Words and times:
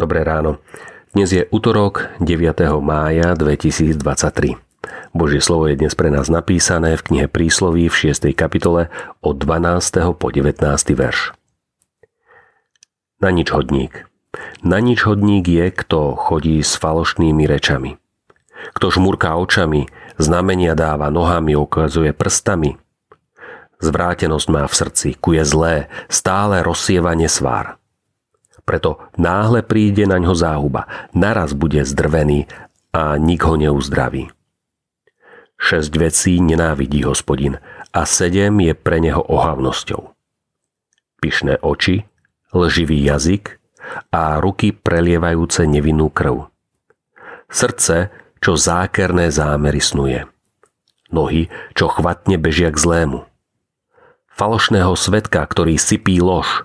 Dobré 0.00 0.24
ráno. 0.24 0.64
Dnes 1.12 1.28
je 1.28 1.44
útorok 1.52 2.08
9. 2.24 2.40
mája 2.80 3.36
2023. 3.36 4.56
Božie 5.12 5.44
slovo 5.44 5.68
je 5.68 5.76
dnes 5.76 5.92
pre 5.92 6.08
nás 6.08 6.32
napísané 6.32 6.96
v 6.96 7.04
knihe 7.04 7.26
Prísloví 7.28 7.92
v 7.92 8.08
6. 8.08 8.32
kapitole 8.32 8.88
od 9.20 9.36
12. 9.36 10.16
po 10.16 10.32
19. 10.32 10.56
verš. 10.96 11.36
Na 13.20 13.28
nič 13.28 13.52
hodník. 13.52 14.08
Na 14.64 14.80
nič 14.80 15.04
hodník 15.04 15.44
je, 15.44 15.68
kto 15.68 16.16
chodí 16.16 16.64
s 16.64 16.80
falošnými 16.80 17.44
rečami. 17.44 18.00
Kto 18.72 18.88
žmurká 18.88 19.36
očami, 19.36 19.84
znamenia 20.16 20.72
dáva 20.72 21.12
nohami, 21.12 21.52
ukazuje 21.60 22.16
prstami. 22.16 22.80
Zvrátenosť 23.84 24.48
má 24.48 24.64
v 24.64 24.72
srdci, 24.80 25.08
kuje 25.20 25.44
zlé, 25.44 25.92
stále 26.08 26.64
rozsieva 26.64 27.12
nesvár. 27.12 27.79
Preto 28.66 29.02
náhle 29.18 29.62
príde 29.62 30.06
na 30.06 30.18
ňo 30.18 30.34
záhuba, 30.34 30.86
naraz 31.14 31.54
bude 31.56 31.82
zdrvený 31.82 32.46
a 32.90 33.16
nik 33.16 33.42
ho 33.46 33.54
neuzdraví. 33.54 34.30
Šesť 35.60 35.92
vecí 36.00 36.32
nenávidí 36.40 37.04
hospodin 37.04 37.60
a 37.92 38.02
sedem 38.08 38.54
je 38.64 38.72
pre 38.72 38.98
neho 38.98 39.20
ohavnosťou. 39.20 40.16
Pyšné 41.20 41.60
oči, 41.60 42.08
lživý 42.54 43.04
jazyk 43.04 43.60
a 44.08 44.40
ruky 44.40 44.72
prelievajúce 44.72 45.68
nevinnú 45.68 46.08
krv. 46.08 46.48
Srdce, 47.50 48.08
čo 48.40 48.56
zákerné 48.56 49.28
zámery 49.28 49.82
snuje. 49.82 50.24
Nohy, 51.12 51.50
čo 51.74 51.90
chvatne 51.90 52.38
bežia 52.38 52.70
k 52.72 52.80
zlému. 52.80 53.26
Falošného 54.32 54.94
svetka, 54.96 55.42
ktorý 55.44 55.76
sypí 55.76 56.22
lož 56.22 56.64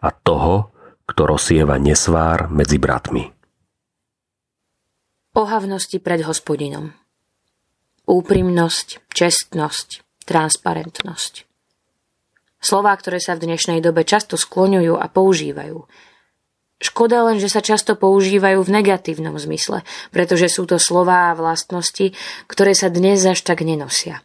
a 0.00 0.14
toho, 0.14 0.69
kto 1.10 1.26
rozsieva 1.26 1.74
nesvár 1.82 2.46
medzi 2.46 2.78
bratmi. 2.78 3.26
Ohavnosti 5.34 5.98
pred 5.98 6.22
hospodinom. 6.22 6.94
Úprimnosť, 8.06 9.02
čestnosť, 9.10 10.06
transparentnosť. 10.26 11.46
Slová, 12.62 12.94
ktoré 12.94 13.18
sa 13.18 13.34
v 13.34 13.50
dnešnej 13.50 13.82
dobe 13.82 14.06
často 14.06 14.38
skloňujú 14.38 14.94
a 14.94 15.06
používajú. 15.10 15.86
Škoda 16.80 17.26
len, 17.28 17.36
že 17.36 17.52
sa 17.52 17.60
často 17.60 17.92
používajú 17.98 18.64
v 18.64 18.72
negatívnom 18.80 19.36
zmysle, 19.36 19.84
pretože 20.14 20.48
sú 20.48 20.64
to 20.64 20.80
slová 20.80 21.32
a 21.32 21.36
vlastnosti, 21.36 22.16
ktoré 22.48 22.72
sa 22.72 22.88
dnes 22.88 23.20
až 23.26 23.44
tak 23.44 23.60
nenosia. 23.60 24.24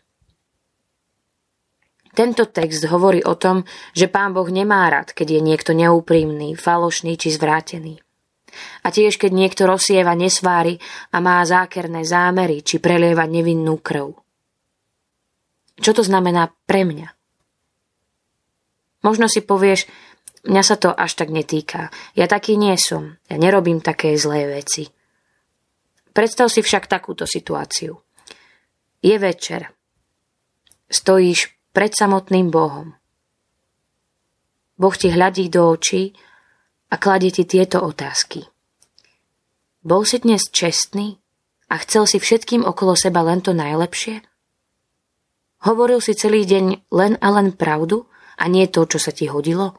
Tento 2.16 2.48
text 2.48 2.88
hovorí 2.88 3.20
o 3.28 3.36
tom, 3.36 3.68
že 3.92 4.08
pán 4.08 4.32
Boh 4.32 4.48
nemá 4.48 4.88
rád, 4.88 5.12
keď 5.12 5.36
je 5.36 5.42
niekto 5.44 5.76
neúprimný, 5.76 6.56
falošný 6.56 7.20
či 7.20 7.36
zvrátený. 7.36 8.00
A 8.82 8.88
tiež, 8.88 9.20
keď 9.20 9.36
niekto 9.36 9.68
rozsieva 9.68 10.16
nesváry 10.16 10.80
a 11.12 11.20
má 11.20 11.44
zákerné 11.44 12.08
zámery 12.08 12.64
či 12.64 12.80
prelieva 12.80 13.28
nevinnú 13.28 13.84
krv. 13.84 14.16
Čo 15.76 15.92
to 15.92 16.08
znamená 16.08 16.56
pre 16.64 16.88
mňa? 16.88 17.12
Možno 19.04 19.28
si 19.28 19.44
povieš, 19.44 19.92
mňa 20.48 20.64
sa 20.64 20.80
to 20.80 20.96
až 20.96 21.20
tak 21.20 21.36
netýka. 21.36 21.92
Ja 22.16 22.31
taký 22.31 22.56
nie 22.56 22.80
som. 22.80 23.20
Ja 23.28 23.36
nerobím 23.36 23.84
také 23.84 24.16
zlé 24.16 24.48
veci. 24.48 24.88
Predstav 26.16 26.48
si 26.48 26.64
však 26.64 26.88
takúto 26.88 27.28
situáciu. 27.28 28.00
Je 29.04 29.20
večer. 29.20 29.68
Stojíš 30.88 31.55
pred 31.75 31.91
samotným 31.91 32.47
Bohom. 32.47 32.96
Boh 34.80 34.96
ti 34.96 35.12
hľadí 35.12 35.52
do 35.52 35.75
očí 35.75 36.16
a 36.88 36.96
kladie 36.96 37.36
ti 37.36 37.44
tieto 37.44 37.84
otázky. 37.84 38.47
Bol 39.84 40.08
si 40.08 40.24
dnes 40.24 40.47
čestný 40.47 41.19
a 41.68 41.75
chcel 41.84 42.08
si 42.08 42.24
všetkým 42.24 42.63
okolo 42.63 42.96
seba 42.96 43.19
len 43.28 43.44
to 43.44 43.52
najlepšie? 43.52 44.24
Hovoril 45.68 46.00
si 46.00 46.16
celý 46.16 46.47
deň 46.47 46.88
len 46.96 47.19
a 47.19 47.28
len 47.36 47.52
pravdu 47.52 48.07
a 48.40 48.47
nie 48.47 48.72
to, 48.72 48.88
čo 48.88 48.96
sa 48.96 49.12
ti 49.12 49.28
hodilo? 49.28 49.75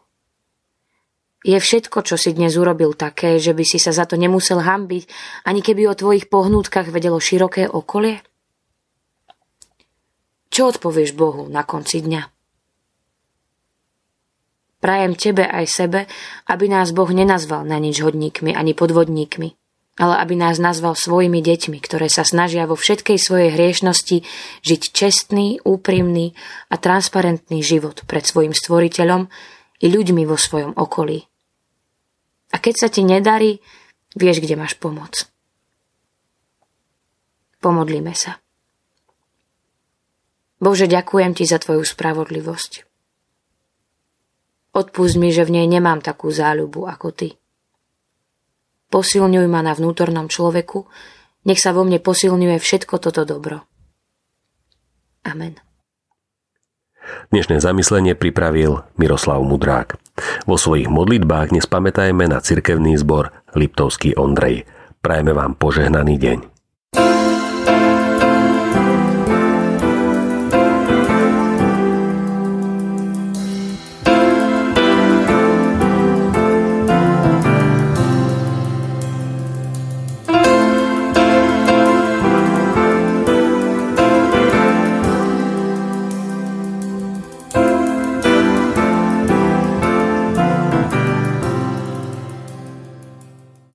Je 1.46 1.54
všetko, 1.54 2.02
čo 2.02 2.18
si 2.18 2.34
dnes 2.34 2.58
urobil 2.58 2.98
také, 2.98 3.38
že 3.38 3.54
by 3.54 3.62
si 3.62 3.78
sa 3.78 3.94
za 3.94 4.02
to 4.02 4.18
nemusel 4.18 4.58
hambiť, 4.58 5.06
ani 5.46 5.62
keby 5.62 5.86
o 5.86 5.94
tvojich 5.94 6.26
pohnútkach 6.26 6.90
vedelo 6.90 7.22
široké 7.22 7.70
okolie? 7.70 8.25
Čo 10.56 10.72
odpovieš 10.72 11.12
Bohu 11.12 11.52
na 11.52 11.68
konci 11.68 12.00
dňa? 12.00 12.32
Prajem 14.80 15.12
tebe 15.12 15.44
aj 15.44 15.68
sebe, 15.68 16.08
aby 16.48 16.72
nás 16.72 16.96
Boh 16.96 17.12
nenazval 17.12 17.68
na 17.68 17.76
nič 17.76 18.00
hodníkmi 18.00 18.56
ani 18.56 18.72
podvodníkmi, 18.72 19.52
ale 20.00 20.14
aby 20.16 20.32
nás 20.32 20.56
nazval 20.56 20.96
svojimi 20.96 21.44
deťmi, 21.44 21.76
ktoré 21.76 22.08
sa 22.08 22.24
snažia 22.24 22.64
vo 22.64 22.72
všetkej 22.72 23.20
svojej 23.20 23.52
hriešnosti 23.52 24.24
žiť 24.64 24.82
čestný, 24.96 25.60
úprimný 25.60 26.32
a 26.72 26.80
transparentný 26.80 27.60
život 27.60 28.08
pred 28.08 28.24
svojim 28.24 28.56
stvoriteľom 28.56 29.28
i 29.84 29.86
ľuďmi 29.92 30.24
vo 30.24 30.40
svojom 30.40 30.72
okolí. 30.72 31.20
A 32.48 32.64
keď 32.64 32.74
sa 32.80 32.88
ti 32.88 33.04
nedarí, 33.04 33.60
vieš, 34.16 34.40
kde 34.40 34.56
máš 34.56 34.72
pomoc. 34.80 35.28
Pomodlíme 37.60 38.16
sa. 38.16 38.40
Bože, 40.56 40.88
ďakujem 40.88 41.36
Ti 41.36 41.44
za 41.44 41.60
Tvoju 41.60 41.84
spravodlivosť. 41.84 42.88
Odpust 44.76 45.16
mi, 45.16 45.32
že 45.32 45.44
v 45.44 45.60
nej 45.60 45.66
nemám 45.68 46.04
takú 46.04 46.28
záľubu 46.28 46.88
ako 46.88 47.08
Ty. 47.12 47.28
Posilňuj 48.92 49.46
ma 49.48 49.60
na 49.64 49.72
vnútornom 49.72 50.28
človeku, 50.28 50.84
nech 51.48 51.60
sa 51.60 51.72
vo 51.76 51.84
mne 51.84 52.00
posilňuje 52.00 52.56
všetko 52.60 53.00
toto 53.00 53.24
dobro. 53.28 53.64
Amen. 55.26 55.58
Dnešné 57.30 57.62
zamyslenie 57.62 58.18
pripravil 58.18 58.82
Miroslav 58.98 59.42
Mudrák. 59.42 59.98
Vo 60.46 60.58
svojich 60.58 60.90
modlitbách 60.90 61.54
nespamätajme 61.54 62.26
na 62.26 62.42
cirkevný 62.42 62.98
zbor 62.98 63.30
Liptovský 63.54 64.18
Ondrej. 64.18 64.66
Prajeme 65.02 65.30
vám 65.34 65.54
požehnaný 65.54 66.18
deň. 66.18 66.38